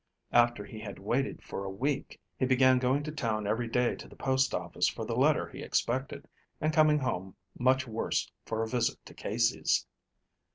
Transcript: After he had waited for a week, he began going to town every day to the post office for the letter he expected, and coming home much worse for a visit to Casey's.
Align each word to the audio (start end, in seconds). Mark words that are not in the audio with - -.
After 0.31 0.65
he 0.65 0.79
had 0.79 0.97
waited 0.97 1.43
for 1.43 1.63
a 1.63 1.69
week, 1.69 2.19
he 2.39 2.47
began 2.47 2.79
going 2.79 3.03
to 3.03 3.11
town 3.11 3.45
every 3.45 3.67
day 3.67 3.95
to 3.97 4.07
the 4.07 4.15
post 4.15 4.51
office 4.55 4.87
for 4.87 5.05
the 5.05 5.15
letter 5.15 5.47
he 5.49 5.61
expected, 5.61 6.27
and 6.59 6.73
coming 6.73 6.97
home 6.97 7.35
much 7.59 7.85
worse 7.87 8.31
for 8.43 8.63
a 8.63 8.67
visit 8.67 8.97
to 9.05 9.13
Casey's. 9.13 9.85